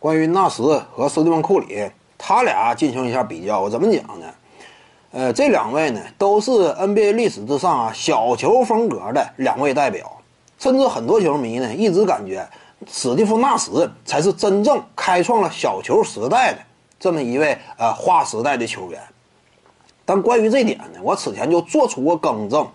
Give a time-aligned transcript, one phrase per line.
[0.00, 4.26] 关于纳什和斯蒂芬·库里，他俩进行一下比较，我怎么讲呢？
[5.10, 10.10] 呃，这两位呢，都是 NBA 历史之上啊小球风格的两位代表，
[10.58, 12.48] 甚至很多球迷呢一直感觉
[12.90, 13.70] 史蒂夫·纳什
[14.06, 16.60] 才是真正开创了小球时代的
[16.98, 18.98] 这么一位呃划时代的球员。
[20.06, 22.66] 但关于这点呢，我此前就做出过更正，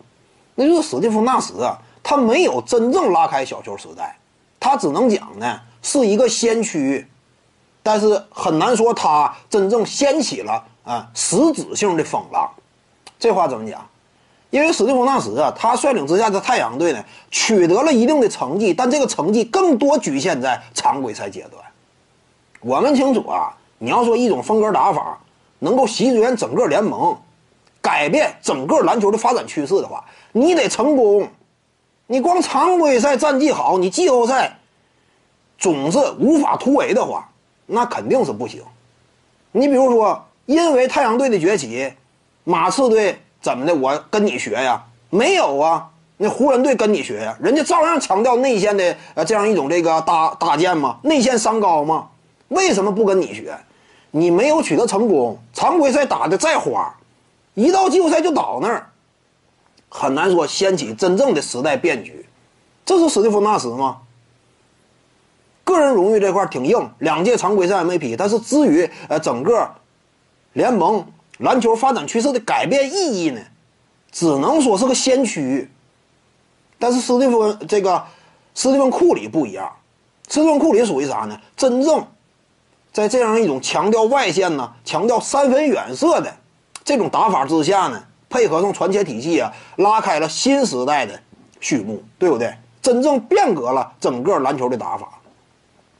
[0.53, 4.15] 那就是史蒂夫·纳什啊，他没有真正拉开小球时代，
[4.59, 7.07] 他只能讲呢是一个先驱。
[7.87, 12.49] 但是很难说他真正掀起了啊实质性的风浪，
[13.19, 13.87] 这话怎么讲？
[14.49, 21.63] 因为史蒂夫纳什啊，他率领之下的太阳队呢取得了一定的成绩，但这个成绩更多局限在常规赛阶段。
[22.61, 25.19] 我们清楚啊，你要说一种风格打法
[25.59, 27.15] 能够席卷整个联盟，
[27.81, 31.29] 改变整个篮球的发展趋势的话，你得成功。
[32.07, 34.57] 你光常规赛战绩好，你季后赛
[35.59, 37.29] 总是无法突围的话。
[37.65, 38.61] 那肯定是不行。
[39.51, 41.93] 你比如说，因为太阳队的崛起，
[42.43, 43.73] 马刺队怎么的？
[43.73, 44.83] 我跟你学呀？
[45.09, 45.89] 没有啊。
[46.17, 47.37] 那湖人队跟你学呀？
[47.41, 52.07] 人家照样强调内线的呃这样一种这个搭搭建嘛，内线伤高嘛。
[52.47, 53.57] 为什么不跟你学？
[54.11, 56.95] 你没有取得成功，常规赛打的再花，
[57.53, 58.89] 一到季后赛就倒那儿，
[59.89, 62.25] 很难说掀起真正的时代变局。
[62.85, 63.97] 这是史蒂夫纳什吗？
[65.75, 69.69] 个人荣誉这块挺硬，两届常规赛 MVP，但是至于呃整个
[70.53, 71.05] 联盟
[71.39, 73.41] 篮球发展趋势的改变意义呢，
[74.11, 75.69] 只能说是个先驱。
[76.79, 78.03] 但是斯蒂芬这个
[78.53, 79.71] 斯蒂芬库里不一样，
[80.27, 81.39] 斯蒂芬库里属于啥呢？
[81.55, 82.05] 真正
[82.91, 86.33] 在这样一种强调外线呢、强调三分远射的
[86.83, 91.19] 这种打法之下呢，配合上传切体系啊，拉开了新时代的
[91.59, 92.53] 序幕，对不对？
[92.81, 95.09] 真正变革了整个篮球的打法。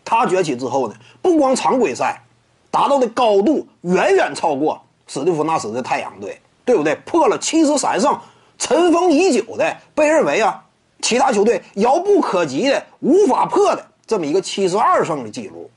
[0.06, 2.22] 他崛起之后呢，不光常规赛
[2.70, 6.94] 达到的高度远远超过史蒂夫纳什的太阳队，对不对？
[7.06, 8.16] 破了七十三胜，
[8.60, 10.64] 尘封已久的被认为啊，
[11.02, 15.70] 其他球队遥不可及的、无法破的这么一个七十二胜的记录。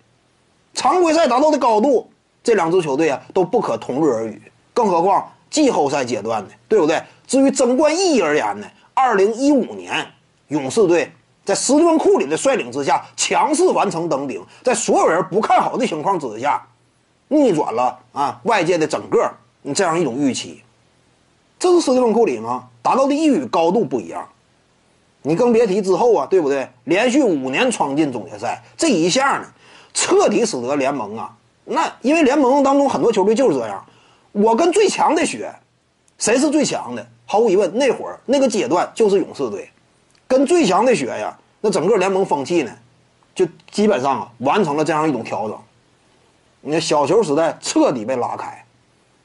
[0.75, 2.11] 常规赛达到的高度，
[2.45, 4.43] 这两支球队啊都不可同日而语。
[4.75, 7.03] 更何况季后赛阶段呢，对不对？
[7.27, 10.07] 至于争冠意义而言呢，二零一五年
[10.49, 11.11] 勇士队。
[11.49, 16.63] 在斯蒂芬·库里的率领之下，强势完成登顶，在所有人不看好的情况之下，
[17.29, 19.27] 逆转了啊外界的整个
[19.75, 20.63] 这样一种预期。
[21.59, 22.69] 这是斯蒂芬·库里吗？
[22.83, 24.29] 达到的意义高度不一样。
[25.23, 26.69] 你更别提之后啊，对不对？
[26.85, 29.47] 连续五年闯进总决赛，这一下呢，
[29.95, 31.35] 彻底使得联盟啊，
[31.65, 33.83] 那因为联盟当中很多球队就是这样，
[34.33, 35.51] 我跟最强的学，
[36.19, 37.07] 谁是最强的？
[37.25, 39.71] 毫无疑问，那会儿那个阶段就是勇士队。
[40.29, 42.71] 跟最强的学呀，那整个联盟风气呢，
[43.35, 45.59] 就基本上啊完成了这样一种调整。
[46.61, 48.65] 你看小球时代彻底被拉开，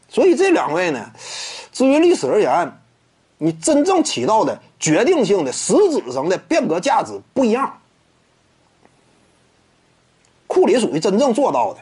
[0.07, 1.11] 所以这两位呢，
[1.71, 2.71] 至于历史而言，
[3.37, 7.77] 你真正起到的决定性的实质上的变革价值不一样。
[10.47, 11.81] 库里属于真正做到的。